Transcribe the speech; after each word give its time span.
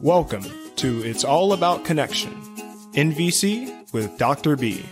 Welcome 0.00 0.44
to 0.76 1.02
It's 1.02 1.24
All 1.24 1.52
About 1.52 1.84
Connection, 1.84 2.32
NVC 2.94 3.92
with 3.92 4.18
Dr. 4.18 4.56
B. 4.56 4.84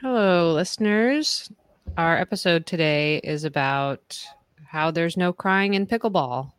Hello, 0.00 0.52
listeners. 0.52 1.50
Our 1.96 2.16
episode 2.16 2.66
today 2.66 3.18
is 3.22 3.44
about 3.44 4.18
how 4.66 4.90
there's 4.90 5.16
no 5.16 5.32
crying 5.32 5.74
in 5.74 5.86
pickleball. 5.86 6.52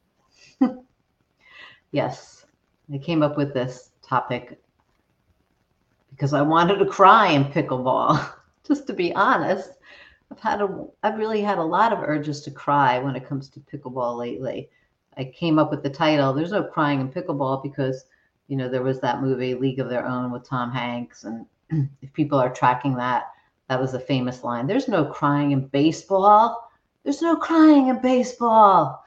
Yes, 1.91 2.45
I 2.93 2.97
came 2.97 3.23
up 3.23 3.37
with 3.37 3.53
this 3.53 3.91
topic 4.01 4.59
because 6.09 6.33
I 6.33 6.41
wanted 6.41 6.77
to 6.79 6.85
cry 6.85 7.27
in 7.31 7.45
pickleball. 7.45 8.29
Just 8.67 8.87
to 8.87 8.93
be 8.93 9.13
honest, 9.13 9.71
I've 10.31 10.39
had 10.39 10.61
a, 10.61 10.85
I've 11.03 11.17
really 11.17 11.41
had 11.41 11.57
a 11.57 11.63
lot 11.63 11.93
of 11.93 11.99
urges 11.99 12.41
to 12.41 12.51
cry 12.51 12.99
when 12.99 13.15
it 13.15 13.27
comes 13.27 13.49
to 13.49 13.59
pickleball 13.59 14.17
lately. 14.17 14.69
I 15.17 15.25
came 15.25 15.57
up 15.57 15.71
with 15.71 15.83
the 15.83 15.89
title. 15.89 16.33
There's 16.33 16.51
no 16.51 16.63
crying 16.63 16.99
in 17.01 17.11
pickleball 17.11 17.63
because, 17.63 18.05
you 18.47 18.57
know, 18.57 18.69
there 18.69 18.83
was 18.83 18.99
that 18.99 19.21
movie 19.21 19.55
League 19.55 19.79
of 19.79 19.89
Their 19.89 20.05
Own 20.05 20.31
with 20.31 20.47
Tom 20.47 20.71
Hanks, 20.71 21.23
and 21.23 21.45
if 22.01 22.13
people 22.13 22.39
are 22.39 22.53
tracking 22.53 22.95
that, 22.95 23.31
that 23.69 23.79
was 23.79 23.93
a 23.93 23.99
famous 23.99 24.43
line. 24.43 24.67
There's 24.67 24.87
no 24.87 25.05
crying 25.05 25.51
in 25.51 25.67
baseball. 25.67 26.69
There's 27.03 27.21
no 27.21 27.35
crying 27.35 27.87
in 27.87 28.01
baseball. 28.01 29.03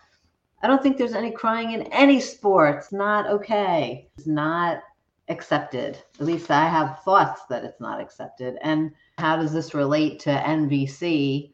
I 0.62 0.66
don't 0.66 0.82
think 0.82 0.98
there's 0.98 1.14
any 1.14 1.30
crying 1.30 1.72
in 1.72 1.82
any 1.92 2.20
sport. 2.20 2.76
It's 2.76 2.92
not 2.92 3.26
okay. 3.28 4.08
It's 4.18 4.26
not 4.26 4.82
accepted. 5.30 5.96
At 6.18 6.26
least 6.26 6.50
I 6.50 6.68
have 6.68 7.02
thoughts 7.04 7.42
that 7.48 7.64
it's 7.64 7.80
not 7.80 8.00
accepted. 8.00 8.58
And 8.62 8.92
how 9.18 9.36
does 9.36 9.52
this 9.52 9.72
relate 9.72 10.18
to 10.20 10.30
NVC? 10.30 11.52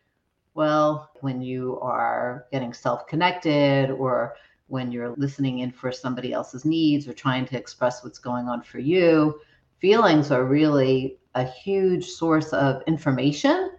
Well, 0.54 1.10
when 1.20 1.42
you 1.42 1.78
are 1.80 2.46
getting 2.50 2.72
self 2.72 3.06
connected 3.06 3.90
or 3.90 4.34
when 4.68 4.90
you're 4.90 5.14
listening 5.16 5.60
in 5.60 5.70
for 5.70 5.92
somebody 5.92 6.32
else's 6.32 6.64
needs 6.64 7.06
or 7.06 7.12
trying 7.12 7.46
to 7.46 7.58
express 7.58 8.02
what's 8.02 8.18
going 8.18 8.48
on 8.48 8.62
for 8.62 8.78
you, 8.78 9.38
feelings 9.78 10.30
are 10.30 10.44
really 10.44 11.18
a 11.34 11.44
huge 11.44 12.06
source 12.06 12.52
of 12.52 12.82
information 12.86 13.72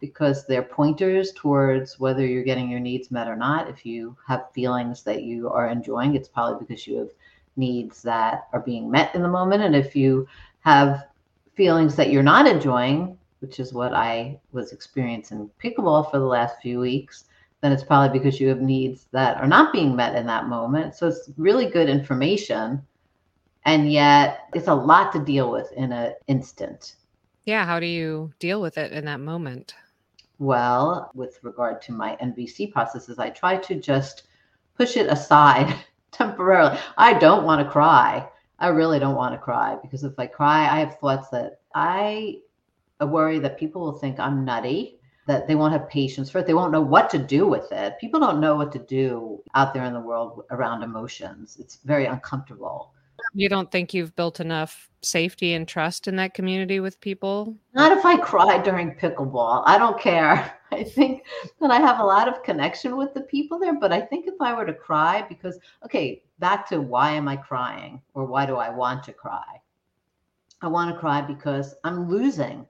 because 0.00 0.44
they're 0.46 0.64
pointers 0.64 1.32
towards 1.36 2.00
whether 2.00 2.26
you're 2.26 2.42
getting 2.42 2.68
your 2.68 2.80
needs 2.80 3.12
met 3.12 3.28
or 3.28 3.36
not. 3.36 3.70
If 3.70 3.86
you 3.86 4.16
have 4.26 4.52
feelings 4.52 5.04
that 5.04 5.22
you 5.22 5.48
are 5.48 5.68
enjoying, 5.68 6.16
it's 6.16 6.28
probably 6.28 6.66
because 6.66 6.88
you 6.88 6.98
have 6.98 7.10
needs 7.56 8.02
that 8.02 8.48
are 8.52 8.60
being 8.60 8.90
met 8.90 9.14
in 9.14 9.22
the 9.22 9.28
moment. 9.28 9.62
And 9.62 9.76
if 9.76 9.94
you 9.94 10.26
have 10.60 11.06
feelings 11.54 11.96
that 11.96 12.10
you're 12.10 12.22
not 12.22 12.46
enjoying, 12.46 13.18
which 13.40 13.60
is 13.60 13.72
what 13.72 13.92
I 13.92 14.40
was 14.52 14.72
experiencing 14.72 15.50
pickleball 15.62 16.10
for 16.10 16.18
the 16.18 16.26
last 16.26 16.56
few 16.62 16.80
weeks, 16.80 17.24
then 17.60 17.72
it's 17.72 17.84
probably 17.84 18.18
because 18.18 18.40
you 18.40 18.48
have 18.48 18.60
needs 18.60 19.06
that 19.12 19.36
are 19.36 19.46
not 19.46 19.72
being 19.72 19.94
met 19.94 20.16
in 20.16 20.26
that 20.26 20.48
moment. 20.48 20.94
So 20.94 21.08
it's 21.08 21.30
really 21.36 21.66
good 21.66 21.88
information. 21.88 22.82
And 23.64 23.92
yet 23.92 24.48
it's 24.54 24.68
a 24.68 24.74
lot 24.74 25.12
to 25.12 25.24
deal 25.24 25.50
with 25.50 25.70
in 25.72 25.92
an 25.92 26.14
instant. 26.26 26.96
Yeah, 27.44 27.64
how 27.64 27.78
do 27.78 27.86
you 27.86 28.32
deal 28.38 28.60
with 28.60 28.78
it 28.78 28.92
in 28.92 29.04
that 29.04 29.20
moment? 29.20 29.74
well 30.42 31.10
with 31.14 31.38
regard 31.42 31.80
to 31.82 31.92
my 31.92 32.16
NVC 32.22 32.72
processes. 32.72 33.18
I 33.18 33.30
try 33.30 33.56
to 33.56 33.76
just 33.76 34.24
push 34.76 34.96
it 34.96 35.06
aside 35.06 35.74
temporarily. 36.12 36.78
I 36.96 37.14
don't 37.14 37.44
want 37.44 37.64
to 37.64 37.70
cry. 37.70 38.28
I 38.58 38.68
really 38.68 39.00
don't 39.00 39.16
want 39.16 39.34
to 39.34 39.38
cry 39.38 39.76
because 39.82 40.04
if 40.04 40.16
I 40.18 40.26
cry, 40.26 40.68
I 40.68 40.78
have 40.78 40.98
thoughts 40.98 41.28
that 41.30 41.60
I 41.74 42.38
worry 43.00 43.40
that 43.40 43.58
people 43.58 43.82
will 43.82 43.98
think 43.98 44.20
I'm 44.20 44.44
nutty, 44.44 45.00
that 45.26 45.48
they 45.48 45.56
won't 45.56 45.72
have 45.72 45.88
patience 45.88 46.30
for 46.30 46.38
it. 46.38 46.46
They 46.46 46.54
won't 46.54 46.70
know 46.70 46.80
what 46.80 47.10
to 47.10 47.18
do 47.18 47.48
with 47.48 47.72
it. 47.72 47.98
People 47.98 48.20
don't 48.20 48.38
know 48.38 48.54
what 48.54 48.70
to 48.72 48.78
do 48.78 49.42
out 49.56 49.74
there 49.74 49.84
in 49.84 49.92
the 49.92 50.00
world 50.00 50.44
around 50.52 50.84
emotions. 50.84 51.56
It's 51.58 51.80
very 51.84 52.06
uncomfortable. 52.06 52.92
You 53.34 53.48
don't 53.48 53.70
think 53.70 53.92
you've 53.92 54.14
built 54.14 54.38
enough 54.38 54.91
safety 55.02 55.54
and 55.54 55.66
trust 55.66 56.08
in 56.08 56.16
that 56.16 56.34
community 56.34 56.80
with 56.80 57.00
people? 57.00 57.56
Not 57.74 57.96
if 57.96 58.04
I 58.04 58.16
cry 58.16 58.58
during 58.58 58.94
pickleball. 58.94 59.62
I 59.66 59.78
don't 59.78 60.00
care. 60.00 60.58
I 60.72 60.84
think 60.84 61.24
that 61.60 61.70
I 61.70 61.78
have 61.80 62.00
a 62.00 62.04
lot 62.04 62.28
of 62.28 62.42
connection 62.42 62.96
with 62.96 63.12
the 63.12 63.22
people 63.22 63.58
there, 63.58 63.78
but 63.78 63.92
I 63.92 64.00
think 64.00 64.26
if 64.26 64.40
I 64.40 64.54
were 64.54 64.64
to 64.64 64.72
cry, 64.72 65.24
because, 65.28 65.58
okay, 65.84 66.22
back 66.38 66.68
to 66.68 66.80
why 66.80 67.10
am 67.10 67.28
I 67.28 67.36
crying 67.36 68.00
or 68.14 68.24
why 68.24 68.46
do 68.46 68.56
I 68.56 68.70
want 68.70 69.04
to 69.04 69.12
cry? 69.12 69.60
I 70.62 70.68
want 70.68 70.94
to 70.94 70.98
cry 70.98 71.20
because 71.20 71.74
I'm 71.84 72.08
losing. 72.08 72.66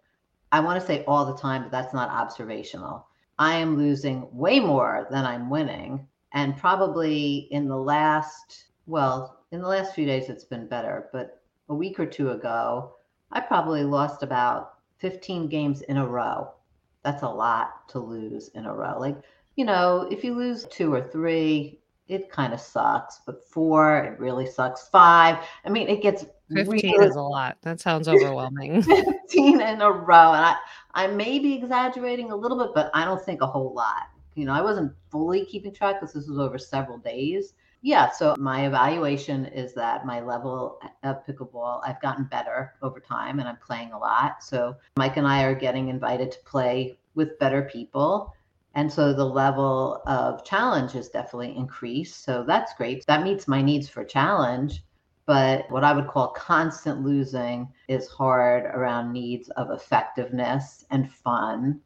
I 0.51 0.61
want 0.61 0.81
to 0.81 0.87
say 0.87 1.05
all 1.07 1.25
the 1.25 1.37
time, 1.37 1.63
but 1.63 1.71
that's 1.71 1.95
not 1.95 2.11
observational. 2.11 3.07
I 3.39 3.55
am 3.55 3.77
losing 3.77 4.27
way 4.33 4.61
more 4.61 5.07
than 5.11 5.25
I'm 5.25 5.51
winning. 5.51 6.07
And 6.33 6.57
probably 6.57 7.49
in 7.51 7.69
the 7.69 7.77
last, 7.77 8.65
well, 8.87 9.45
in 9.53 9.61
the 9.61 9.69
last 9.69 9.95
few 9.95 10.07
days, 10.07 10.29
it's 10.29 10.45
been 10.45 10.67
better, 10.67 11.09
but 11.13 11.42
a 11.69 11.75
week 11.75 11.99
or 11.99 12.07
two 12.07 12.31
ago, 12.31 12.95
I 13.31 13.41
probably 13.41 13.85
lost 13.85 14.23
about 14.23 14.75
15 14.99 15.49
games 15.49 15.83
in 15.83 15.97
a 15.97 16.07
row. 16.07 16.51
That's 17.03 17.23
a 17.23 17.29
lot 17.29 17.89
to 17.89 17.99
lose 17.99 18.49
in 18.55 18.67
a 18.67 18.75
row. 18.75 18.99
Like, 18.99 19.17
you 19.57 19.65
know, 19.65 20.09
if 20.11 20.23
you 20.23 20.35
lose 20.35 20.67
two 20.67 20.93
or 20.93 21.03
three, 21.03 21.81
it 22.09 22.31
kind 22.31 22.53
of 22.53 22.61
sucks, 22.61 23.21
but 23.27 23.45
four, 23.45 23.99
it 23.99 24.19
really 24.21 24.47
sucks. 24.47 24.89
Five, 24.89 25.39
I 25.65 25.71
mean, 25.71 25.89
it 25.89 26.03
gets 26.03 26.27
15 26.53 26.67
really, 26.67 27.07
is 27.07 27.17
a 27.17 27.21
lot. 27.21 27.57
That 27.63 27.81
sounds 27.81 28.09
overwhelming. 28.09 28.83
15 29.33 29.61
in 29.61 29.81
a 29.81 29.91
row. 29.91 30.33
And 30.33 30.45
I, 30.45 30.57
I 30.95 31.07
may 31.07 31.39
be 31.39 31.55
exaggerating 31.55 32.31
a 32.31 32.37
little 32.37 32.59
bit, 32.59 32.71
but 32.75 32.91
I 32.95 33.05
don't 33.05 33.23
think 33.23 33.41
a 33.41 33.47
whole 33.47 33.73
lot. 33.73 34.09
You 34.35 34.45
know, 34.45 34.53
I 34.53 34.63
wasn't 34.63 34.93
fully 35.11 35.45
keeping 35.45 35.73
track 35.73 36.01
because 36.01 36.15
this 36.15 36.29
was 36.29 36.39
over 36.39 36.59
several 36.59 36.99
days. 36.99 37.55
Yeah, 37.85 38.11
so 38.11 38.37
my 38.39 38.67
evaluation 38.67 39.47
is 39.47 39.75
that 39.75 40.07
my 40.07 40.21
level 40.21 40.81
of 41.03 41.27
pickleball, 41.27 41.81
I've 41.85 42.01
gotten 42.01 42.25
better 42.25 42.75
over 42.81 43.01
time 43.01 43.41
and 43.41 43.49
I'm 43.49 43.57
playing 43.57 43.93
a 43.93 43.99
lot. 43.99 44.45
So 44.45 44.77
Mike 44.97 45.17
and 45.17 45.27
I 45.27 45.43
are 45.43 45.55
getting 45.55 45.89
invited 45.89 46.31
to 46.31 46.39
play 46.45 46.97
with 47.17 47.41
better 47.41 47.63
people. 47.63 48.33
And 48.77 48.91
so 48.91 49.13
the 49.13 49.25
level 49.25 50.01
of 50.07 50.45
challenge 50.45 50.93
has 50.93 51.09
definitely 51.09 51.57
increased. 51.57 52.25
So 52.25 52.45
that's 52.47 52.73
great. 52.75 53.05
That 53.07 53.25
meets 53.25 53.49
my 53.49 53.61
needs 53.61 53.89
for 53.89 54.05
challenge. 54.05 54.85
But 55.27 55.69
what 55.69 55.83
I 55.83 55.93
would 55.93 56.07
call 56.07 56.29
constant 56.29 57.03
losing 57.03 57.69
is 57.89 58.07
hard 58.07 58.65
around 58.67 59.13
needs 59.13 59.49
of 59.51 59.73
effectiveness 59.73 60.85
and 60.91 61.13
fun. 61.13 61.81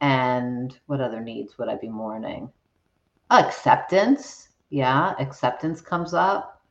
And 0.00 0.76
what 0.86 1.00
other 1.00 1.20
needs 1.20 1.58
would 1.58 1.68
I 1.68 1.76
be 1.76 1.88
mourning? 1.88 2.50
Acceptance 3.30 4.47
yeah, 4.70 5.14
acceptance 5.18 5.80
comes 5.80 6.14
up. 6.14 6.62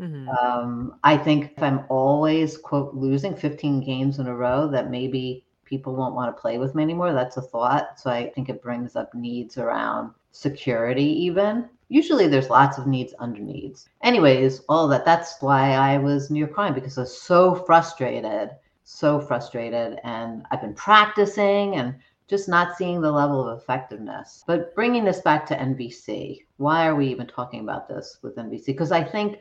Mm-hmm. 0.00 0.28
Um, 0.28 0.98
I 1.04 1.16
think 1.16 1.52
if 1.56 1.62
I'm 1.62 1.84
always 1.88 2.58
quote 2.58 2.94
losing 2.94 3.34
15 3.34 3.80
games 3.80 4.18
in 4.18 4.26
a 4.26 4.34
row, 4.34 4.68
that 4.68 4.90
maybe 4.90 5.44
people 5.64 5.94
won't 5.96 6.14
want 6.14 6.34
to 6.34 6.40
play 6.40 6.58
with 6.58 6.74
me 6.74 6.82
anymore. 6.82 7.12
That's 7.12 7.36
a 7.36 7.42
thought. 7.42 7.98
So 7.98 8.10
I 8.10 8.30
think 8.30 8.48
it 8.48 8.62
brings 8.62 8.96
up 8.96 9.14
needs 9.14 9.58
around 9.58 10.12
security, 10.32 11.04
even. 11.04 11.68
Usually 11.88 12.26
there's 12.26 12.50
lots 12.50 12.78
of 12.78 12.86
needs 12.86 13.14
under 13.18 13.40
needs. 13.40 13.88
Anyways, 14.02 14.60
all 14.68 14.88
that. 14.88 15.04
That's 15.04 15.36
why 15.40 15.72
I 15.72 15.98
was 15.98 16.30
near 16.30 16.48
crying 16.48 16.74
because 16.74 16.98
I 16.98 17.02
was 17.02 17.20
so 17.20 17.54
frustrated, 17.54 18.50
so 18.84 19.20
frustrated. 19.20 19.98
And 20.04 20.44
I've 20.50 20.60
been 20.60 20.74
practicing 20.74 21.76
and 21.76 21.94
just 22.28 22.48
not 22.48 22.76
seeing 22.76 23.00
the 23.00 23.10
level 23.10 23.46
of 23.46 23.58
effectiveness. 23.58 24.42
But 24.46 24.74
bringing 24.74 25.04
this 25.04 25.20
back 25.20 25.46
to 25.46 25.56
NVC, 25.56 26.40
why 26.56 26.86
are 26.86 26.96
we 26.96 27.06
even 27.08 27.26
talking 27.26 27.60
about 27.60 27.88
this 27.88 28.18
with 28.22 28.36
NVC? 28.36 28.66
Because 28.66 28.92
I 28.92 29.04
think 29.04 29.38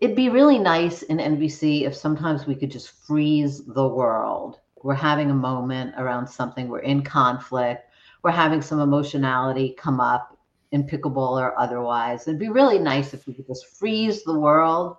it'd 0.00 0.16
be 0.16 0.28
really 0.28 0.58
nice 0.58 1.02
in 1.02 1.18
NVC 1.18 1.82
if 1.82 1.94
sometimes 1.94 2.46
we 2.46 2.54
could 2.54 2.70
just 2.70 2.90
freeze 3.06 3.64
the 3.66 3.86
world. 3.86 4.60
We're 4.82 4.94
having 4.94 5.30
a 5.30 5.34
moment 5.34 5.94
around 5.98 6.26
something, 6.26 6.68
we're 6.68 6.80
in 6.80 7.02
conflict, 7.02 7.90
we're 8.22 8.30
having 8.30 8.62
some 8.62 8.80
emotionality 8.80 9.74
come 9.78 10.00
up 10.00 10.38
in 10.72 10.84
pickleball 10.84 11.40
or 11.40 11.58
otherwise. 11.58 12.26
It'd 12.26 12.40
be 12.40 12.48
really 12.48 12.78
nice 12.78 13.14
if 13.14 13.26
we 13.26 13.34
could 13.34 13.46
just 13.46 13.78
freeze 13.78 14.22
the 14.24 14.38
world 14.38 14.96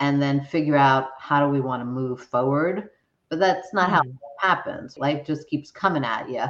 and 0.00 0.20
then 0.20 0.44
figure 0.44 0.76
out 0.76 1.10
how 1.18 1.44
do 1.44 1.50
we 1.50 1.60
want 1.60 1.80
to 1.80 1.86
move 1.86 2.20
forward. 2.20 2.90
But 3.28 3.40
that's 3.40 3.72
not 3.74 3.90
how 3.90 4.02
mm-hmm 4.02 4.16
happens. 4.38 4.98
Life 4.98 5.26
just 5.26 5.48
keeps 5.48 5.70
coming 5.70 6.04
at 6.04 6.28
you 6.30 6.44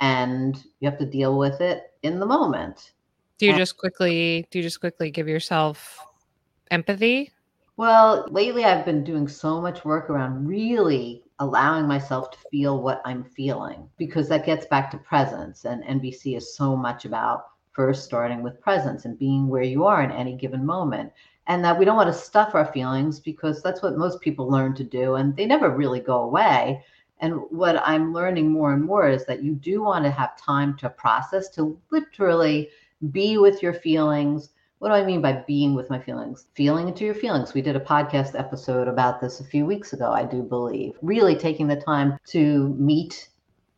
and 0.00 0.62
you 0.80 0.90
have 0.90 0.98
to 0.98 1.06
deal 1.06 1.38
with 1.38 1.60
it 1.60 1.92
in 2.02 2.18
the 2.18 2.26
moment. 2.26 2.92
Do 3.38 3.46
you 3.46 3.52
and, 3.52 3.58
just 3.58 3.76
quickly 3.76 4.46
do 4.50 4.58
you 4.58 4.62
just 4.62 4.80
quickly 4.80 5.10
give 5.10 5.28
yourself 5.28 5.98
empathy? 6.70 7.32
Well, 7.76 8.26
lately 8.30 8.64
I've 8.64 8.84
been 8.84 9.02
doing 9.02 9.26
so 9.26 9.60
much 9.60 9.84
work 9.84 10.10
around 10.10 10.46
really 10.46 11.24
allowing 11.38 11.88
myself 11.88 12.30
to 12.30 12.38
feel 12.50 12.82
what 12.82 13.02
I'm 13.04 13.24
feeling 13.24 13.88
because 13.96 14.28
that 14.28 14.46
gets 14.46 14.66
back 14.66 14.90
to 14.92 14.98
presence 14.98 15.64
and 15.64 15.82
NVC 15.84 16.36
is 16.36 16.54
so 16.54 16.76
much 16.76 17.04
about 17.04 17.46
first 17.72 18.04
starting 18.04 18.42
with 18.42 18.60
presence 18.60 19.06
and 19.06 19.18
being 19.18 19.48
where 19.48 19.62
you 19.62 19.84
are 19.86 20.02
in 20.02 20.12
any 20.12 20.36
given 20.36 20.64
moment 20.64 21.10
and 21.46 21.64
that 21.64 21.78
we 21.78 21.84
don't 21.84 21.96
want 21.96 22.12
to 22.12 22.18
stuff 22.18 22.54
our 22.54 22.72
feelings 22.72 23.18
because 23.20 23.62
that's 23.62 23.82
what 23.82 23.96
most 23.96 24.20
people 24.20 24.48
learn 24.48 24.74
to 24.74 24.84
do 24.84 25.16
and 25.16 25.36
they 25.36 25.46
never 25.46 25.70
really 25.70 26.00
go 26.00 26.20
away 26.22 26.82
And 27.22 27.40
what 27.50 27.80
I'm 27.86 28.12
learning 28.12 28.50
more 28.50 28.72
and 28.74 28.84
more 28.84 29.08
is 29.08 29.24
that 29.26 29.44
you 29.44 29.54
do 29.54 29.82
want 29.82 30.04
to 30.04 30.10
have 30.10 30.36
time 30.36 30.76
to 30.78 30.90
process, 30.90 31.48
to 31.50 31.78
literally 31.90 32.68
be 33.12 33.38
with 33.38 33.62
your 33.62 33.72
feelings. 33.72 34.50
What 34.80 34.88
do 34.88 34.94
I 34.94 35.04
mean 35.04 35.22
by 35.22 35.44
being 35.46 35.76
with 35.76 35.88
my 35.88 36.00
feelings? 36.00 36.46
Feeling 36.54 36.88
into 36.88 37.04
your 37.04 37.14
feelings. 37.14 37.54
We 37.54 37.62
did 37.62 37.76
a 37.76 37.80
podcast 37.80 38.36
episode 38.36 38.88
about 38.88 39.20
this 39.20 39.38
a 39.38 39.44
few 39.44 39.64
weeks 39.64 39.92
ago, 39.92 40.10
I 40.10 40.24
do 40.24 40.42
believe. 40.42 40.98
Really 41.00 41.36
taking 41.36 41.68
the 41.68 41.76
time 41.76 42.18
to 42.26 42.74
meet 42.76 43.28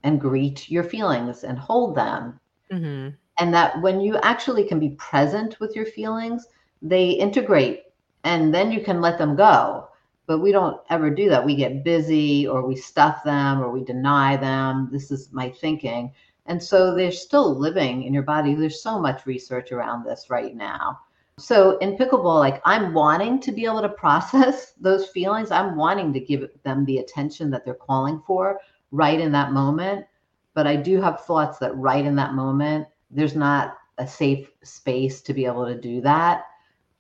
and 0.05 0.19
greet 0.19 0.71
your 0.71 0.85
feelings 0.85 1.45
and 1.45 1.59
hold 1.59 1.95
them. 1.95 2.41
Mm-hmm. 2.73 3.11
And 3.39 3.53
that 3.53 3.83
when 3.83 4.01
you 4.01 4.17
actually 4.23 4.65
can 4.65 4.81
be 4.81 4.91
present 4.91 5.61
with 5.61 5.77
your 5.77 5.87
feelings, 5.87 6.47
they 6.85 7.11
integrate 7.11 7.83
and 8.23 8.55
then 8.55 8.71
you 8.71 8.81
can 8.81 9.01
let 9.01 9.19
them 9.19 9.35
go 9.35 9.89
but 10.27 10.39
we 10.39 10.53
don't 10.53 10.81
ever 10.91 11.11
do 11.11 11.29
that. 11.29 11.45
We 11.45 11.55
get 11.55 11.85
busy 11.85 12.47
or 12.47 12.67
we 12.67 12.77
stuff 12.77 13.23
them 13.25 13.61
or 13.61 13.71
we 13.71 13.85
deny 13.85 14.37
them. 14.37 14.89
This 14.91 15.11
is 15.11 15.33
my 15.33 15.51
thinking. 15.51 16.13
And 16.47 16.63
so 16.63 16.95
they're 16.95 17.13
still 17.13 17.59
living 17.59 18.05
in 18.05 18.15
your 18.15 18.23
body. 18.23 18.55
There's 18.55 18.83
so 18.83 18.99
much 18.99 19.27
research 19.27 19.73
around 19.73 20.05
this 20.05 20.27
right 20.31 20.55
now. 20.55 21.01
So 21.39 21.79
in 21.79 21.97
pickleball, 21.97 22.39
like 22.39 22.63
I'm 22.65 22.95
wanting 22.95 23.41
to 23.41 23.53
be 23.53 23.65
able 23.65 23.83
to 23.83 23.89
process 24.05 24.73
those 24.81 25.09
feelings. 25.09 25.51
I'm 25.51 25.77
wanting 25.77 26.13
to 26.13 26.21
give 26.21 26.49
them 26.63 26.85
the 26.85 26.99
attention 26.99 27.51
that 27.51 27.65
they're 27.65 27.75
calling 27.75 28.23
for 28.27 28.61
right 28.93 29.21
in 29.21 29.33
that 29.33 29.53
moment. 29.53 30.07
But 30.55 30.67
I 30.67 30.77
do 30.77 31.01
have 31.01 31.25
thoughts 31.25 31.59
that 31.59 31.77
right 31.77 32.05
in 32.05 32.15
that 32.17 32.35
moment, 32.35 32.87
there's 33.11 33.35
not 33.35 33.77
a 33.99 34.07
safe 34.07 34.51
space 34.63 35.21
to 35.23 35.35
be 35.35 35.45
able 35.45 35.67
to 35.67 35.79
do 35.79 36.01
that. 36.03 36.45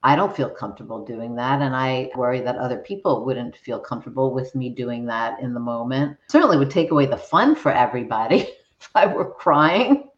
I 0.04 0.16
don't 0.16 0.36
feel 0.36 0.50
comfortable 0.50 1.02
doing 1.02 1.34
that. 1.36 1.62
And 1.62 1.74
I 1.74 2.10
worry 2.14 2.42
that 2.42 2.56
other 2.56 2.76
people 2.76 3.24
wouldn't 3.24 3.56
feel 3.56 3.80
comfortable 3.80 4.34
with 4.34 4.54
me 4.54 4.68
doing 4.68 5.06
that 5.06 5.40
in 5.40 5.54
the 5.54 5.60
moment. 5.60 6.18
Certainly 6.28 6.58
would 6.58 6.70
take 6.70 6.90
away 6.90 7.06
the 7.06 7.16
fun 7.16 7.56
for 7.56 7.72
everybody 7.72 8.40
if 8.80 8.90
I 8.94 9.06
were 9.06 9.30
crying, 9.30 10.10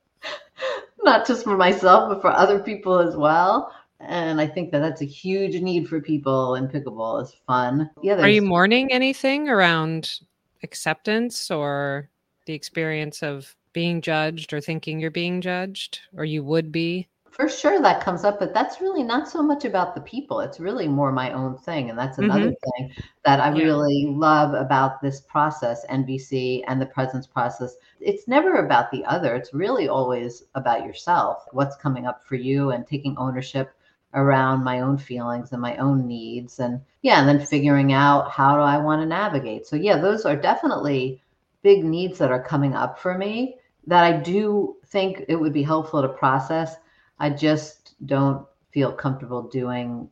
not 1.04 1.24
just 1.24 1.44
for 1.44 1.56
myself, 1.56 2.08
but 2.08 2.20
for 2.20 2.32
other 2.32 2.58
people 2.58 2.98
as 2.98 3.16
well. 3.16 3.72
And 4.00 4.40
I 4.40 4.46
think 4.48 4.72
that 4.72 4.80
that's 4.80 5.02
a 5.02 5.06
huge 5.06 5.62
need 5.62 5.88
for 5.88 6.00
people 6.00 6.56
in 6.56 6.66
pickleball 6.66 7.22
is 7.22 7.34
fun. 7.46 7.88
Yeah. 8.02 8.20
Are 8.20 8.28
you 8.28 8.42
mourning 8.42 8.92
anything 8.92 9.48
around 9.48 10.18
acceptance 10.64 11.48
or 11.48 12.10
the 12.46 12.54
experience 12.54 13.22
of 13.22 13.54
being 13.72 14.00
judged 14.00 14.52
or 14.52 14.60
thinking 14.60 14.98
you're 14.98 15.12
being 15.12 15.40
judged 15.40 16.00
or 16.16 16.24
you 16.24 16.42
would 16.42 16.72
be? 16.72 17.06
For 17.36 17.50
sure 17.50 17.82
that 17.82 18.00
comes 18.00 18.24
up 18.24 18.38
but 18.38 18.54
that's 18.54 18.80
really 18.80 19.02
not 19.02 19.28
so 19.28 19.42
much 19.42 19.66
about 19.66 19.94
the 19.94 20.00
people 20.00 20.40
it's 20.40 20.58
really 20.58 20.88
more 20.88 21.12
my 21.12 21.32
own 21.32 21.58
thing 21.58 21.90
and 21.90 21.98
that's 21.98 22.16
another 22.16 22.52
mm-hmm. 22.52 22.70
thing 22.78 23.04
that 23.26 23.40
i 23.40 23.54
yeah. 23.54 23.62
really 23.62 24.06
love 24.06 24.54
about 24.54 25.02
this 25.02 25.20
process 25.20 25.84
nvc 25.90 26.64
and 26.66 26.80
the 26.80 26.86
presence 26.86 27.26
process 27.26 27.76
it's 28.00 28.26
never 28.26 28.64
about 28.64 28.90
the 28.90 29.04
other 29.04 29.34
it's 29.34 29.52
really 29.52 29.86
always 29.86 30.44
about 30.54 30.86
yourself 30.86 31.44
what's 31.52 31.76
coming 31.76 32.06
up 32.06 32.24
for 32.24 32.36
you 32.36 32.70
and 32.70 32.86
taking 32.86 33.14
ownership 33.18 33.70
around 34.14 34.64
my 34.64 34.80
own 34.80 34.96
feelings 34.96 35.52
and 35.52 35.60
my 35.60 35.76
own 35.76 36.06
needs 36.06 36.58
and 36.58 36.80
yeah 37.02 37.20
and 37.20 37.28
then 37.28 37.44
figuring 37.46 37.92
out 37.92 38.30
how 38.30 38.54
do 38.56 38.62
i 38.62 38.78
want 38.78 39.02
to 39.02 39.06
navigate 39.06 39.66
so 39.66 39.76
yeah 39.76 39.98
those 39.98 40.24
are 40.24 40.36
definitely 40.36 41.22
big 41.60 41.84
needs 41.84 42.16
that 42.16 42.32
are 42.32 42.42
coming 42.42 42.74
up 42.74 42.98
for 42.98 43.18
me 43.18 43.56
that 43.86 44.04
i 44.04 44.12
do 44.16 44.74
think 44.86 45.22
it 45.28 45.36
would 45.36 45.52
be 45.52 45.62
helpful 45.62 46.00
to 46.00 46.08
process 46.08 46.76
I 47.18 47.30
just 47.30 47.94
don't 48.06 48.46
feel 48.70 48.92
comfortable 48.92 49.42
doing 49.42 50.08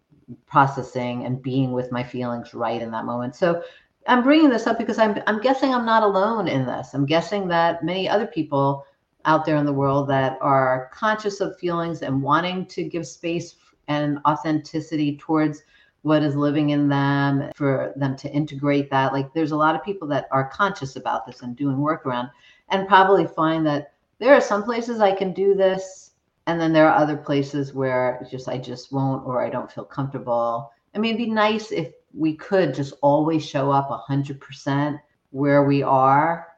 processing 0.46 1.24
and 1.26 1.42
being 1.42 1.72
with 1.72 1.92
my 1.92 2.02
feelings 2.02 2.54
right 2.54 2.80
in 2.80 2.90
that 2.92 3.04
moment. 3.04 3.36
So 3.36 3.62
I'm 4.06 4.22
bringing 4.22 4.50
this 4.50 4.66
up 4.66 4.78
because 4.78 4.98
I'm 4.98 5.22
I'm 5.26 5.40
guessing 5.40 5.74
I'm 5.74 5.86
not 5.86 6.02
alone 6.02 6.48
in 6.48 6.66
this. 6.66 6.94
I'm 6.94 7.06
guessing 7.06 7.48
that 7.48 7.84
many 7.84 8.08
other 8.08 8.26
people 8.26 8.86
out 9.24 9.44
there 9.44 9.56
in 9.56 9.66
the 9.66 9.72
world 9.72 10.08
that 10.08 10.38
are 10.40 10.90
conscious 10.92 11.40
of 11.40 11.58
feelings 11.58 12.02
and 12.02 12.22
wanting 12.22 12.66
to 12.66 12.84
give 12.84 13.06
space 13.06 13.56
and 13.88 14.18
authenticity 14.26 15.16
towards 15.16 15.62
what 16.02 16.22
is 16.22 16.36
living 16.36 16.70
in 16.70 16.88
them 16.88 17.50
for 17.54 17.94
them 17.96 18.14
to 18.14 18.30
integrate 18.30 18.90
that 18.90 19.14
like 19.14 19.32
there's 19.32 19.52
a 19.52 19.56
lot 19.56 19.74
of 19.74 19.82
people 19.82 20.06
that 20.06 20.28
are 20.30 20.50
conscious 20.50 20.96
about 20.96 21.26
this 21.26 21.40
and 21.40 21.56
doing 21.56 21.78
work 21.78 22.04
around 22.04 22.28
and 22.68 22.86
probably 22.86 23.26
find 23.26 23.66
that 23.66 23.94
there 24.18 24.34
are 24.34 24.40
some 24.40 24.62
places 24.62 25.00
I 25.00 25.12
can 25.12 25.32
do 25.32 25.54
this 25.54 26.10
and 26.46 26.60
then 26.60 26.72
there 26.72 26.88
are 26.88 26.96
other 26.96 27.16
places 27.16 27.72
where 27.72 28.26
just 28.30 28.48
I 28.48 28.58
just 28.58 28.92
won't 28.92 29.26
or 29.26 29.44
I 29.44 29.50
don't 29.50 29.70
feel 29.70 29.84
comfortable. 29.84 30.72
I 30.94 30.98
mean, 30.98 31.14
it'd 31.14 31.26
be 31.26 31.32
nice 31.32 31.72
if 31.72 31.92
we 32.12 32.34
could 32.36 32.74
just 32.74 32.94
always 33.02 33.44
show 33.44 33.70
up 33.70 33.88
100% 34.08 35.00
where 35.30 35.64
we 35.64 35.82
are 35.82 36.48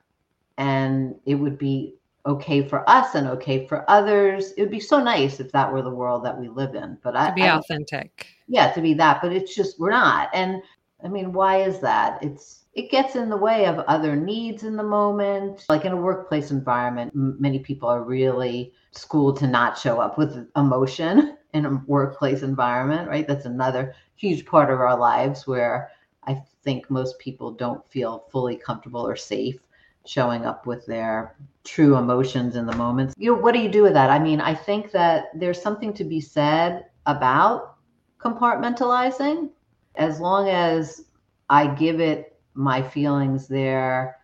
and 0.59 1.15
it 1.25 1.37
would 1.37 1.57
be 1.57 1.95
okay 2.27 2.67
for 2.67 2.89
us 2.91 3.15
and 3.15 3.29
okay 3.29 3.67
for 3.67 3.89
others. 3.89 4.53
It 4.53 4.63
would 4.63 4.71
be 4.71 4.81
so 4.81 5.03
nice 5.03 5.41
if 5.41 5.53
that 5.53 5.73
were 5.73 5.83
the 5.83 5.91
world 5.91 6.25
that 6.25 6.39
we 6.39 6.49
live 6.49 6.75
in. 6.75 6.99
But 7.03 7.13
to 7.13 7.21
I 7.21 7.31
be 7.31 7.43
I, 7.43 7.57
authentic. 7.57 8.27
Yeah, 8.49 8.73
to 8.73 8.81
be 8.81 8.95
that. 8.95 9.21
But 9.23 9.33
it's 9.33 9.55
just 9.55 9.79
we're 9.79 9.91
not. 9.91 10.29
And 10.35 10.63
I 11.05 11.09
mean, 11.09 11.33
why 11.33 11.63
is 11.63 11.79
that? 11.81 12.23
It's 12.23 12.65
it 12.77 12.91
gets 12.91 13.17
in 13.17 13.31
the 13.31 13.37
way 13.39 13.65
of 13.65 13.79
other 13.79 14.15
needs 14.15 14.63
in 14.63 14.77
the 14.77 14.83
moment. 14.83 15.65
Like 15.71 15.87
in 15.87 15.93
a 15.93 15.97
workplace 15.97 16.51
environment, 16.51 17.11
m- 17.15 17.35
many 17.41 17.59
people 17.59 17.89
are 17.89 18.05
really 18.05 18.75
schooled 18.91 19.39
to 19.39 19.47
not 19.47 19.79
show 19.79 19.99
up 19.99 20.19
with 20.19 20.47
emotion 20.57 21.39
in 21.55 21.65
a 21.65 21.83
workplace 21.87 22.43
environment, 22.43 23.09
right? 23.09 23.27
That's 23.27 23.47
another 23.47 23.95
huge 24.17 24.45
part 24.45 24.71
of 24.71 24.79
our 24.79 24.97
lives 24.97 25.47
where 25.47 25.91
I 26.25 26.43
think 26.65 26.91
most 26.91 27.19
people 27.19 27.51
don't 27.51 27.89
feel 27.91 28.27
fully 28.31 28.57
comfortable 28.57 29.07
or 29.07 29.17
safe 29.17 29.59
showing 30.05 30.45
up 30.45 30.67
with 30.67 30.85
their 30.85 31.35
true 31.65 31.97
emotions 31.97 32.57
in 32.57 32.67
the 32.67 32.77
moments. 32.77 33.15
You 33.17 33.33
know, 33.33 33.41
what 33.41 33.55
do 33.55 33.61
you 33.61 33.71
do 33.71 33.83
with 33.85 33.95
that? 33.95 34.11
I 34.11 34.19
mean, 34.19 34.41
I 34.41 34.55
think 34.55 34.91
that 34.93 35.29
there's 35.35 35.61
something 35.61 35.95
to 35.95 36.05
be 36.05 36.21
said 36.21 36.85
about 37.07 37.77
compartmentalizing 38.21 39.49
as 39.95 40.21
long 40.21 40.51
as 40.51 41.07
I 41.49 41.69
give 41.69 42.01
it 42.01 42.36
my 42.57 42.83
feelings 42.83 43.47
their 43.47 44.17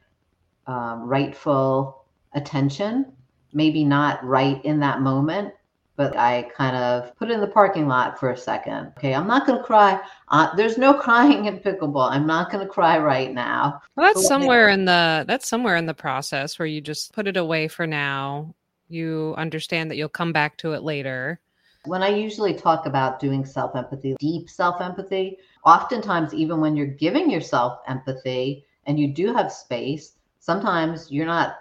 um, 0.66 1.02
rightful 1.02 2.04
attention. 2.34 3.12
Maybe 3.52 3.84
not 3.84 4.24
right 4.24 4.64
in 4.64 4.80
that 4.80 5.02
moment, 5.02 5.52
but 5.96 6.16
I 6.16 6.50
kind 6.56 6.74
of 6.74 7.14
put 7.16 7.30
it 7.30 7.34
in 7.34 7.40
the 7.40 7.46
parking 7.46 7.86
lot 7.86 8.18
for 8.18 8.30
a 8.30 8.36
second. 8.36 8.92
Okay, 8.96 9.14
I'm 9.14 9.26
not 9.26 9.46
going 9.46 9.58
to 9.58 9.64
cry. 9.64 10.00
Uh, 10.28 10.54
there's 10.56 10.78
no 10.78 10.94
crying 11.00 11.46
in 11.46 11.58
pickleball. 11.58 12.10
I'm 12.10 12.26
not 12.26 12.50
going 12.50 12.66
to 12.66 12.72
cry 12.72 12.98
right 12.98 13.32
now. 13.32 13.82
Well, 13.94 14.06
that's 14.06 14.26
somewhere 14.26 14.68
in 14.68 14.86
the 14.86 15.24
that's 15.28 15.48
somewhere 15.48 15.76
in 15.76 15.86
the 15.86 15.94
process 15.94 16.58
where 16.58 16.66
you 16.66 16.80
just 16.80 17.12
put 17.12 17.28
it 17.28 17.36
away 17.36 17.68
for 17.68 17.86
now. 17.86 18.54
You 18.88 19.34
understand 19.36 19.90
that 19.90 19.96
you'll 19.96 20.08
come 20.08 20.32
back 20.32 20.56
to 20.58 20.72
it 20.72 20.82
later. 20.82 21.40
When 21.84 22.02
I 22.02 22.08
usually 22.08 22.54
talk 22.54 22.86
about 22.86 23.18
doing 23.18 23.44
self 23.44 23.74
empathy, 23.74 24.14
deep 24.20 24.48
self 24.48 24.80
empathy, 24.80 25.38
oftentimes, 25.64 26.32
even 26.32 26.60
when 26.60 26.76
you're 26.76 26.86
giving 26.86 27.28
yourself 27.28 27.80
empathy 27.88 28.64
and 28.86 29.00
you 29.00 29.12
do 29.12 29.32
have 29.32 29.52
space, 29.52 30.14
sometimes 30.38 31.10
you're 31.10 31.26
not 31.26 31.56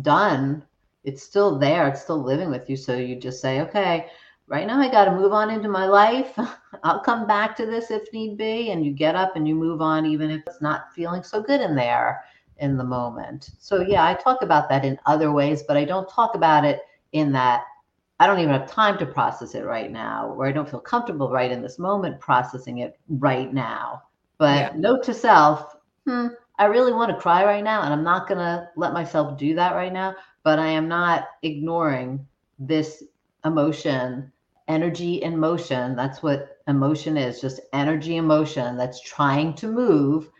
done. 0.00 0.62
It's 1.04 1.22
still 1.22 1.58
there, 1.58 1.88
it's 1.88 2.02
still 2.02 2.22
living 2.22 2.50
with 2.50 2.70
you. 2.70 2.76
So 2.76 2.96
you 2.96 3.16
just 3.16 3.40
say, 3.40 3.60
okay, 3.60 4.06
right 4.48 4.66
now 4.66 4.80
I 4.80 4.90
got 4.90 5.04
to 5.04 5.12
move 5.12 5.32
on 5.32 5.50
into 5.50 5.68
my 5.68 5.86
life. 5.86 6.38
I'll 6.82 7.00
come 7.00 7.26
back 7.26 7.54
to 7.56 7.66
this 7.66 7.90
if 7.90 8.10
need 8.14 8.38
be. 8.38 8.70
And 8.70 8.84
you 8.84 8.92
get 8.92 9.14
up 9.14 9.36
and 9.36 9.46
you 9.46 9.54
move 9.54 9.82
on, 9.82 10.06
even 10.06 10.30
if 10.30 10.42
it's 10.46 10.62
not 10.62 10.92
feeling 10.94 11.22
so 11.22 11.42
good 11.42 11.60
in 11.60 11.76
there 11.76 12.24
in 12.58 12.78
the 12.78 12.84
moment. 12.84 13.50
So, 13.58 13.82
yeah, 13.82 14.06
I 14.06 14.14
talk 14.14 14.40
about 14.40 14.70
that 14.70 14.84
in 14.84 14.98
other 15.04 15.32
ways, 15.32 15.62
but 15.62 15.76
I 15.76 15.84
don't 15.84 16.08
talk 16.08 16.34
about 16.34 16.64
it 16.64 16.80
in 17.12 17.30
that 17.32 17.64
I 18.18 18.26
don't 18.26 18.38
even 18.38 18.52
have 18.52 18.70
time 18.70 18.96
to 18.98 19.06
process 19.06 19.54
it 19.54 19.64
right 19.64 19.90
now, 19.90 20.34
or 20.36 20.46
I 20.46 20.52
don't 20.52 20.68
feel 20.68 20.80
comfortable 20.80 21.30
right 21.30 21.50
in 21.50 21.60
this 21.60 21.78
moment 21.78 22.18
processing 22.18 22.78
it 22.78 22.98
right 23.08 23.52
now. 23.52 24.02
But 24.38 24.72
yeah. 24.72 24.78
note 24.78 25.02
to 25.04 25.14
self, 25.14 25.76
hmm, 26.06 26.28
I 26.58 26.64
really 26.64 26.92
want 26.92 27.10
to 27.10 27.20
cry 27.20 27.44
right 27.44 27.64
now, 27.64 27.82
and 27.82 27.92
I'm 27.92 28.04
not 28.04 28.26
going 28.26 28.38
to 28.38 28.68
let 28.76 28.94
myself 28.94 29.38
do 29.38 29.54
that 29.56 29.74
right 29.74 29.92
now. 29.92 30.14
But 30.44 30.58
I 30.58 30.68
am 30.68 30.88
not 30.88 31.26
ignoring 31.42 32.26
this 32.58 33.02
emotion, 33.44 34.32
energy 34.68 35.16
in 35.22 35.38
motion. 35.38 35.94
That's 35.94 36.22
what 36.22 36.58
emotion 36.68 37.16
is 37.16 37.40
just 37.40 37.60
energy 37.72 38.16
emotion 38.16 38.76
that's 38.76 39.00
trying 39.00 39.54
to 39.54 39.68
move. 39.68 40.30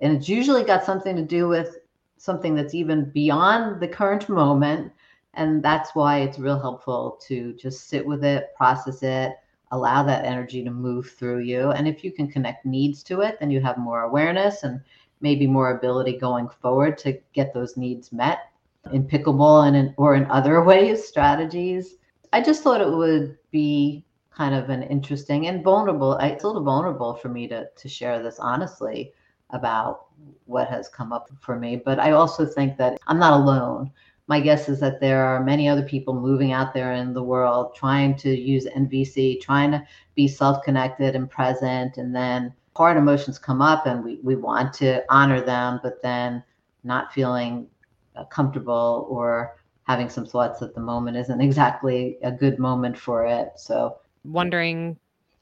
And 0.00 0.16
it's 0.16 0.28
usually 0.28 0.62
got 0.62 0.84
something 0.84 1.16
to 1.16 1.22
do 1.22 1.48
with 1.48 1.78
something 2.18 2.54
that's 2.54 2.74
even 2.74 3.10
beyond 3.10 3.80
the 3.80 3.88
current 3.88 4.28
moment 4.28 4.92
and 5.36 5.62
that's 5.62 5.94
why 5.94 6.20
it's 6.20 6.38
real 6.38 6.58
helpful 6.58 7.20
to 7.26 7.52
just 7.54 7.88
sit 7.88 8.04
with 8.04 8.24
it, 8.24 8.54
process 8.56 9.02
it, 9.02 9.32
allow 9.72 10.02
that 10.02 10.24
energy 10.24 10.64
to 10.64 10.70
move 10.70 11.10
through 11.10 11.40
you. 11.40 11.70
And 11.70 11.86
if 11.86 12.02
you 12.04 12.12
can 12.12 12.30
connect 12.30 12.64
needs 12.64 13.02
to 13.04 13.20
it, 13.20 13.38
then 13.38 13.50
you 13.50 13.60
have 13.60 13.78
more 13.78 14.02
awareness 14.02 14.62
and 14.62 14.80
maybe 15.20 15.46
more 15.46 15.76
ability 15.76 16.18
going 16.18 16.48
forward 16.48 16.98
to 16.98 17.18
get 17.32 17.52
those 17.52 17.76
needs 17.76 18.12
met 18.12 18.50
in 18.92 19.06
pickleball 19.06 19.66
and 19.66 19.76
in, 19.76 19.94
or 19.96 20.14
in 20.14 20.30
other 20.30 20.62
ways, 20.70 21.06
strategies. 21.06 21.96
I 22.32 22.40
just 22.40 22.62
thought 22.62 22.80
it 22.80 22.90
would 22.90 23.38
be 23.50 24.04
kind 24.30 24.54
of 24.54 24.68
an 24.70 24.82
interesting 24.84 25.46
and 25.46 25.64
vulnerable. 25.64 26.16
It's 26.18 26.44
a 26.44 26.46
little 26.46 26.62
vulnerable 26.62 27.14
for 27.14 27.28
me 27.28 27.48
to 27.48 27.68
to 27.74 27.88
share 27.88 28.22
this 28.22 28.38
honestly 28.38 29.12
about 29.50 30.06
what 30.44 30.68
has 30.68 30.88
come 30.88 31.12
up 31.12 31.30
for 31.40 31.58
me. 31.58 31.76
But 31.76 31.98
I 31.98 32.12
also 32.12 32.44
think 32.44 32.76
that 32.76 32.98
I'm 33.06 33.18
not 33.18 33.40
alone. 33.40 33.90
My 34.28 34.40
guess 34.40 34.68
is 34.68 34.80
that 34.80 35.00
there 35.00 35.24
are 35.24 35.42
many 35.42 35.68
other 35.68 35.82
people 35.82 36.14
moving 36.14 36.52
out 36.52 36.74
there 36.74 36.92
in 36.92 37.12
the 37.12 37.22
world 37.22 37.74
trying 37.74 38.16
to 38.16 38.36
use 38.36 38.66
NVC, 38.66 39.40
trying 39.40 39.70
to 39.70 39.86
be 40.14 40.26
self 40.26 40.62
connected 40.64 41.14
and 41.14 41.30
present. 41.30 41.96
And 41.96 42.14
then 42.14 42.52
hard 42.74 42.96
emotions 42.96 43.38
come 43.38 43.62
up 43.62 43.86
and 43.86 44.04
we, 44.04 44.18
we 44.22 44.34
want 44.36 44.72
to 44.74 45.04
honor 45.08 45.40
them, 45.40 45.80
but 45.82 46.02
then 46.02 46.42
not 46.82 47.12
feeling 47.12 47.68
uh, 48.16 48.24
comfortable 48.24 49.06
or 49.08 49.56
having 49.84 50.08
some 50.08 50.26
thoughts 50.26 50.60
at 50.62 50.74
the 50.74 50.80
moment 50.80 51.16
isn't 51.16 51.40
exactly 51.48 52.18
a 52.22 52.32
good 52.32 52.58
moment 52.58 52.98
for 52.98 53.26
it. 53.26 53.50
So, 53.56 53.98
wondering, 54.24 54.98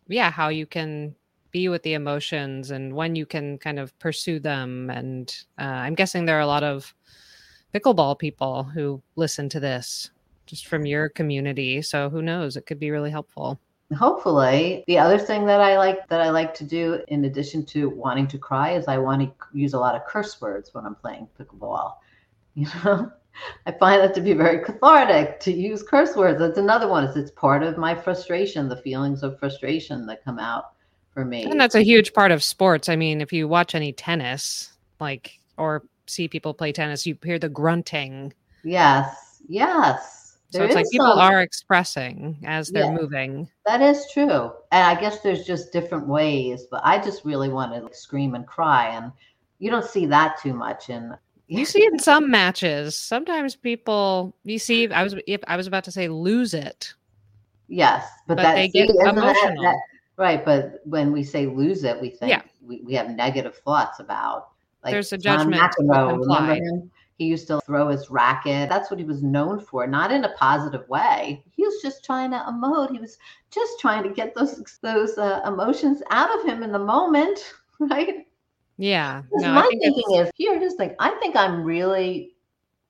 yeah, 0.08 0.30
how 0.30 0.48
you 0.48 0.66
can 0.66 1.14
be 1.50 1.68
with 1.68 1.84
the 1.84 1.94
emotions 1.94 2.70
and 2.70 2.94
when 2.94 3.14
you 3.14 3.24
can 3.24 3.58
kind 3.58 3.78
of 3.78 3.96
pursue 3.98 4.40
them. 4.40 4.90
And 4.90 5.34
uh, 5.58 5.62
I'm 5.86 5.94
guessing 5.94 6.24
there 6.24 6.36
are 6.36 6.40
a 6.40 6.46
lot 6.46 6.64
of 6.64 6.92
pickleball 7.74 8.18
people 8.18 8.62
who 8.62 9.02
listen 9.16 9.48
to 9.48 9.60
this 9.60 10.10
just 10.46 10.66
from 10.66 10.86
your 10.86 11.08
community. 11.08 11.82
So 11.82 12.08
who 12.08 12.22
knows? 12.22 12.56
It 12.56 12.66
could 12.66 12.78
be 12.78 12.90
really 12.90 13.10
helpful. 13.10 13.58
Hopefully, 13.96 14.84
the 14.86 14.98
other 14.98 15.18
thing 15.18 15.44
that 15.46 15.60
I 15.60 15.76
like 15.76 16.08
that 16.08 16.20
I 16.20 16.30
like 16.30 16.54
to 16.54 16.64
do 16.64 17.02
in 17.08 17.26
addition 17.26 17.64
to 17.66 17.90
wanting 17.90 18.26
to 18.28 18.38
cry 18.38 18.72
is 18.72 18.88
I 18.88 18.98
want 18.98 19.22
to 19.22 19.32
use 19.52 19.74
a 19.74 19.78
lot 19.78 19.94
of 19.94 20.04
curse 20.06 20.40
words 20.40 20.72
when 20.72 20.86
I'm 20.86 20.94
playing 20.94 21.28
pickleball. 21.38 21.94
You 22.56 22.68
know, 22.84 23.10
I 23.66 23.72
find 23.72 24.00
that 24.00 24.14
to 24.14 24.20
be 24.20 24.32
very 24.32 24.64
cathartic 24.64 25.40
to 25.40 25.52
use 25.52 25.82
curse 25.82 26.14
words. 26.14 26.38
That's 26.38 26.56
another 26.56 26.86
one. 26.86 27.02
Is 27.02 27.16
it's 27.16 27.32
part 27.32 27.64
of 27.64 27.76
my 27.76 27.96
frustration, 27.96 28.68
the 28.68 28.76
feelings 28.76 29.24
of 29.24 29.40
frustration 29.40 30.06
that 30.06 30.24
come 30.24 30.38
out 30.38 30.74
for 31.12 31.24
me. 31.24 31.42
And 31.42 31.58
that's 31.58 31.74
a 31.74 31.82
huge 31.82 32.12
part 32.12 32.30
of 32.30 32.44
sports. 32.44 32.88
I 32.88 32.94
mean, 32.94 33.20
if 33.20 33.32
you 33.32 33.48
watch 33.48 33.74
any 33.74 33.92
tennis, 33.92 34.72
like 35.00 35.40
or 35.56 35.82
see 36.06 36.28
people 36.28 36.54
play 36.54 36.72
tennis, 36.72 37.06
you 37.06 37.16
hear 37.22 37.38
the 37.38 37.48
grunting. 37.48 38.32
Yes. 38.62 39.40
Yes. 39.48 40.36
So 40.50 40.58
there 40.58 40.66
it's 40.66 40.76
like 40.76 40.86
people 40.90 41.08
some... 41.08 41.18
are 41.18 41.40
expressing 41.40 42.38
as 42.44 42.68
they're 42.68 42.84
yeah, 42.84 42.92
moving. 42.92 43.48
That 43.66 43.80
is 43.80 44.06
true. 44.12 44.52
And 44.70 44.84
I 44.86 44.98
guess 45.00 45.20
there's 45.20 45.44
just 45.44 45.72
different 45.72 46.06
ways, 46.06 46.66
but 46.70 46.80
I 46.84 46.98
just 46.98 47.24
really 47.24 47.48
want 47.48 47.72
to 47.72 47.80
like, 47.80 47.94
scream 47.94 48.34
and 48.34 48.46
cry. 48.46 48.90
And 48.90 49.10
you 49.58 49.70
don't 49.70 49.84
see 49.84 50.06
that 50.06 50.40
too 50.40 50.54
much 50.54 50.90
in 50.90 51.16
you 51.46 51.64
see 51.64 51.84
in 51.84 51.98
some 51.98 52.30
matches 52.30 52.96
sometimes 52.98 53.54
people 53.54 54.34
you 54.44 54.58
see 54.58 54.90
i 54.90 55.02
was 55.02 55.14
if 55.26 55.40
i 55.46 55.56
was 55.56 55.66
about 55.66 55.84
to 55.84 55.92
say 55.92 56.08
lose 56.08 56.54
it 56.54 56.94
yes 57.68 58.06
but, 58.26 58.36
but 58.36 58.42
that, 58.42 58.54
they 58.54 58.68
get 58.68 58.88
emotional 58.88 59.22
that, 59.22 59.54
that, 59.62 59.76
right 60.16 60.44
but 60.44 60.80
when 60.84 61.12
we 61.12 61.22
say 61.22 61.46
lose 61.46 61.84
it 61.84 62.00
we 62.00 62.10
think 62.10 62.30
yeah. 62.30 62.42
we, 62.62 62.80
we 62.80 62.94
have 62.94 63.10
negative 63.10 63.56
thoughts 63.56 64.00
about 64.00 64.50
like 64.84 64.92
there's 64.92 65.12
a 65.12 65.18
judgment 65.18 65.60
McEnroe, 65.60 66.18
remember 66.20 66.88
he 67.16 67.26
used 67.26 67.46
to 67.46 67.60
throw 67.60 67.88
his 67.88 68.10
racket 68.10 68.68
that's 68.68 68.90
what 68.90 68.98
he 68.98 69.04
was 69.04 69.22
known 69.22 69.60
for 69.60 69.86
not 69.86 70.12
in 70.12 70.24
a 70.24 70.32
positive 70.34 70.88
way 70.88 71.42
he 71.52 71.62
was 71.62 71.80
just 71.82 72.04
trying 72.04 72.30
to 72.30 72.38
emote 72.48 72.90
he 72.90 72.98
was 72.98 73.18
just 73.50 73.78
trying 73.80 74.02
to 74.02 74.10
get 74.10 74.34
those 74.34 74.78
those 74.82 75.16
uh, 75.18 75.40
emotions 75.46 76.02
out 76.10 76.36
of 76.38 76.44
him 76.44 76.62
in 76.62 76.72
the 76.72 76.78
moment 76.78 77.54
right 77.78 78.26
yeah. 78.76 79.22
No, 79.32 79.54
my 79.54 79.70
thinking 79.80 80.16
is 80.16 80.30
here, 80.36 80.58
just 80.58 80.76
think, 80.76 80.94
I 80.98 81.10
think 81.20 81.36
I'm 81.36 81.62
really, 81.62 82.34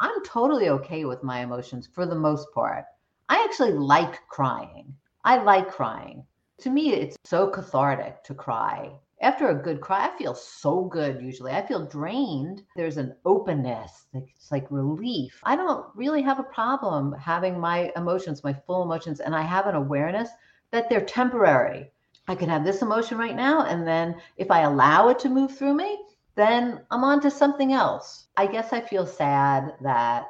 I'm 0.01 0.25
totally 0.25 0.69
okay 0.71 1.05
with 1.05 1.23
my 1.23 1.41
emotions 1.41 1.89
for 1.93 2.07
the 2.07 2.15
most 2.15 2.47
part. 2.55 2.85
I 3.29 3.43
actually 3.45 3.73
like 3.73 4.27
crying. 4.29 4.95
I 5.25 5.43
like 5.43 5.71
crying. 5.71 6.25
To 6.61 6.71
me, 6.71 6.93
it's 6.93 7.17
so 7.25 7.49
cathartic 7.49 8.23
to 8.25 8.35
cry. 8.35 8.93
After 9.25 9.49
a 9.49 9.55
good 9.55 9.81
cry, 9.81 10.07
I 10.07 10.19
feel 10.19 10.35
so 10.35 10.85
good 10.85 11.23
usually. 11.23 11.53
I 11.53 11.67
feel 11.67 11.87
drained. 11.87 12.63
There's 12.77 12.99
an 12.99 13.17
openness, 13.25 14.05
it's 14.13 14.53
like 14.53 14.71
relief. 14.71 15.41
I 15.45 15.57
don't 15.57 15.87
really 15.95 16.21
have 16.21 16.39
a 16.39 16.43
problem 16.43 17.15
having 17.15 17.59
my 17.59 17.91
emotions, 17.97 18.45
my 18.45 18.53
full 18.53 18.83
emotions, 18.83 19.21
and 19.21 19.35
I 19.35 19.41
have 19.41 19.67
an 19.67 19.77
awareness 19.77 20.29
that 20.73 20.91
they're 20.91 21.07
temporary. 21.07 21.91
I 22.29 22.35
can 22.35 22.51
have 22.51 22.67
this 22.67 22.83
emotion 22.83 23.17
right 23.17 23.35
now. 23.35 23.65
And 23.65 23.87
then 23.87 24.21
if 24.37 24.51
I 24.51 24.61
allow 24.61 25.09
it 25.09 25.19
to 25.21 25.31
move 25.31 25.57
through 25.57 25.75
me, 25.75 26.05
then 26.35 26.83
I'm 26.91 27.03
on 27.03 27.23
to 27.23 27.31
something 27.31 27.73
else. 27.73 28.27
I 28.37 28.47
guess 28.47 28.75
I 28.75 28.83
feel 28.83 29.07
sad 29.07 29.75
that 29.81 30.27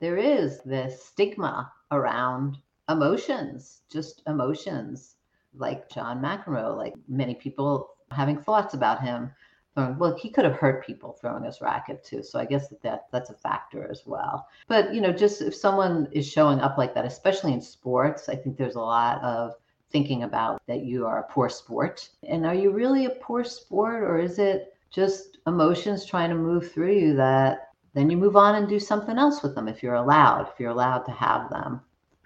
there 0.00 0.16
is 0.16 0.62
this 0.62 1.04
stigma 1.04 1.70
around 1.90 2.56
emotions, 2.88 3.82
just 3.90 4.22
emotions, 4.26 5.16
like 5.54 5.90
John 5.90 6.22
McEnroe, 6.22 6.74
like 6.74 6.94
many 7.08 7.34
people 7.34 7.90
having 8.14 8.38
thoughts 8.38 8.74
about 8.74 9.02
him. 9.02 9.30
Well, 9.74 10.14
he 10.16 10.28
could 10.28 10.44
have 10.44 10.56
hurt 10.56 10.84
people 10.84 11.12
throwing 11.12 11.44
his 11.44 11.62
racket 11.62 12.04
too. 12.04 12.22
So 12.22 12.38
I 12.38 12.44
guess 12.44 12.68
that, 12.68 12.82
that 12.82 13.06
that's 13.10 13.30
a 13.30 13.34
factor 13.34 13.90
as 13.90 14.02
well. 14.04 14.46
But, 14.68 14.94
you 14.94 15.00
know, 15.00 15.12
just 15.12 15.40
if 15.40 15.54
someone 15.54 16.08
is 16.12 16.28
showing 16.28 16.60
up 16.60 16.76
like 16.76 16.94
that, 16.94 17.06
especially 17.06 17.54
in 17.54 17.60
sports, 17.62 18.28
I 18.28 18.36
think 18.36 18.58
there's 18.58 18.74
a 18.74 18.80
lot 18.80 19.22
of 19.22 19.54
thinking 19.90 20.24
about 20.24 20.60
that 20.66 20.84
you 20.84 21.06
are 21.06 21.20
a 21.20 21.32
poor 21.32 21.48
sport. 21.48 22.08
And 22.28 22.44
are 22.44 22.54
you 22.54 22.70
really 22.70 23.06
a 23.06 23.10
poor 23.10 23.44
sport 23.44 24.02
or 24.02 24.18
is 24.18 24.38
it 24.38 24.74
just 24.90 25.38
emotions 25.46 26.04
trying 26.04 26.28
to 26.30 26.36
move 26.36 26.70
through 26.70 26.92
you 26.92 27.16
that 27.16 27.70
then 27.94 28.10
you 28.10 28.16
move 28.16 28.36
on 28.36 28.56
and 28.56 28.68
do 28.68 28.78
something 28.78 29.18
else 29.18 29.42
with 29.42 29.54
them 29.54 29.68
if 29.68 29.82
you're 29.82 29.94
allowed, 29.94 30.48
if 30.52 30.60
you're 30.60 30.70
allowed 30.70 31.04
to 31.04 31.12
have 31.12 31.48
them? 31.50 31.80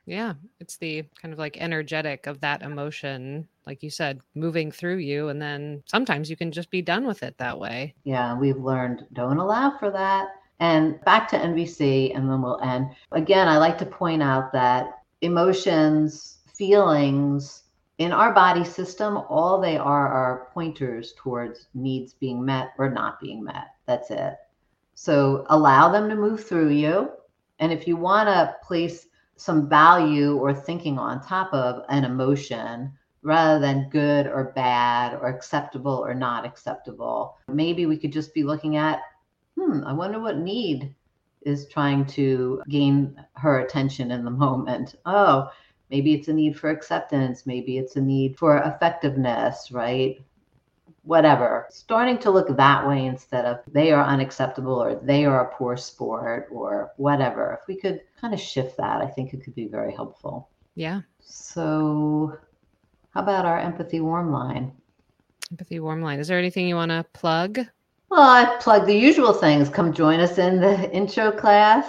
Yeah, 0.04 0.34
it's 0.60 0.76
the 0.76 1.04
kind 1.20 1.32
of 1.32 1.38
like 1.38 1.60
energetic 1.60 2.26
of 2.26 2.40
that 2.40 2.62
emotion, 2.62 3.48
like 3.66 3.82
you 3.82 3.90
said, 3.90 4.20
moving 4.34 4.70
through 4.70 4.98
you. 4.98 5.28
And 5.28 5.42
then 5.42 5.82
sometimes 5.86 6.30
you 6.30 6.36
can 6.36 6.52
just 6.52 6.70
be 6.70 6.82
done 6.82 7.06
with 7.06 7.22
it 7.22 7.36
that 7.38 7.58
way. 7.58 7.94
Yeah, 8.04 8.38
we've 8.38 8.56
learned 8.56 9.06
don't 9.12 9.38
allow 9.38 9.76
for 9.78 9.90
that. 9.90 10.28
And 10.58 10.98
back 11.04 11.28
to 11.28 11.38
NVC, 11.38 12.16
and 12.16 12.30
then 12.30 12.40
we'll 12.40 12.60
end. 12.62 12.88
Again, 13.12 13.46
I 13.46 13.58
like 13.58 13.76
to 13.78 13.86
point 13.86 14.22
out 14.22 14.52
that 14.52 15.02
emotions 15.20 16.38
feelings 16.54 17.64
in 17.98 18.12
our 18.12 18.32
body 18.32 18.64
system, 18.64 19.18
all 19.28 19.60
they 19.60 19.76
are 19.76 20.08
are 20.08 20.48
pointers 20.52 21.14
towards 21.16 21.68
needs 21.74 22.14
being 22.14 22.44
met 22.44 22.72
or 22.78 22.90
not 22.90 23.20
being 23.20 23.42
met. 23.42 23.68
That's 23.86 24.10
it. 24.10 24.34
So 24.94 25.46
allow 25.48 25.90
them 25.90 26.08
to 26.08 26.16
move 26.16 26.44
through 26.44 26.70
you. 26.70 27.10
And 27.58 27.72
if 27.72 27.86
you 27.86 27.96
want 27.96 28.28
to 28.28 28.54
place 28.62 29.06
some 29.36 29.68
value 29.68 30.36
or 30.36 30.54
thinking 30.54 30.98
on 30.98 31.22
top 31.22 31.52
of 31.52 31.82
an 31.88 32.04
emotion 32.04 32.92
rather 33.26 33.58
than 33.58 33.90
good 33.90 34.26
or 34.26 34.52
bad 34.54 35.14
or 35.14 35.28
acceptable 35.28 36.04
or 36.06 36.14
not 36.14 36.46
acceptable, 36.46 37.36
maybe 37.48 37.86
we 37.86 37.98
could 37.98 38.12
just 38.12 38.32
be 38.32 38.42
looking 38.42 38.76
at, 38.76 39.00
hmm, 39.58 39.82
I 39.84 39.92
wonder 39.92 40.20
what 40.20 40.38
need 40.38 40.94
is 41.42 41.68
trying 41.68 42.06
to 42.06 42.62
gain 42.68 43.22
her 43.34 43.60
attention 43.60 44.10
in 44.10 44.24
the 44.24 44.30
moment. 44.30 44.94
Oh, 45.04 45.50
Maybe 45.90 46.14
it's 46.14 46.28
a 46.28 46.32
need 46.32 46.58
for 46.58 46.70
acceptance. 46.70 47.46
Maybe 47.46 47.78
it's 47.78 47.96
a 47.96 48.00
need 48.00 48.36
for 48.36 48.58
effectiveness, 48.58 49.70
right? 49.70 50.20
Whatever. 51.02 51.66
Starting 51.70 52.18
to 52.18 52.30
look 52.30 52.56
that 52.56 52.86
way 52.86 53.06
instead 53.06 53.44
of 53.44 53.60
they 53.72 53.92
are 53.92 54.04
unacceptable 54.04 54.74
or 54.74 54.96
they 54.96 55.24
are 55.24 55.48
a 55.48 55.54
poor 55.54 55.76
sport 55.76 56.48
or 56.50 56.92
whatever. 56.96 57.56
If 57.60 57.68
we 57.68 57.76
could 57.76 58.00
kind 58.20 58.34
of 58.34 58.40
shift 58.40 58.76
that, 58.78 59.00
I 59.00 59.06
think 59.06 59.32
it 59.32 59.44
could 59.44 59.54
be 59.54 59.68
very 59.68 59.94
helpful. 59.94 60.48
Yeah. 60.74 61.02
So, 61.20 62.36
how 63.16 63.22
about 63.22 63.46
our 63.46 63.58
empathy 63.58 64.00
warm 64.00 64.30
line? 64.30 64.70
Empathy 65.50 65.80
warm 65.80 66.02
line. 66.02 66.20
Is 66.20 66.28
there 66.28 66.38
anything 66.38 66.68
you 66.68 66.74
want 66.74 66.90
to 66.90 67.02
plug? 67.14 67.60
Well, 68.10 68.20
I 68.20 68.58
plug 68.60 68.84
the 68.84 68.94
usual 68.94 69.32
things. 69.32 69.70
Come 69.70 69.90
join 69.94 70.20
us 70.20 70.36
in 70.36 70.60
the 70.60 70.90
intro 70.94 71.32
class 71.32 71.88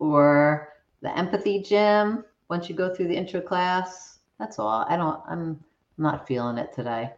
or 0.00 0.70
the 1.00 1.16
empathy 1.16 1.62
gym 1.62 2.24
once 2.50 2.68
you 2.68 2.74
go 2.74 2.92
through 2.92 3.06
the 3.06 3.14
intro 3.14 3.40
class. 3.40 4.18
That's 4.40 4.58
all. 4.58 4.84
I 4.88 4.96
don't. 4.96 5.22
I'm 5.28 5.62
not 5.96 6.26
feeling 6.26 6.58
it 6.58 6.72
today. 6.74 7.12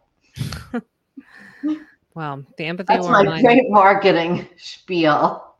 well, 2.13 2.43
the 2.57 2.65
empathy. 2.65 2.93
That's 2.93 3.07
my 3.07 3.23
line. 3.23 3.43
great 3.43 3.71
marketing 3.71 4.47
spiel. 4.57 5.55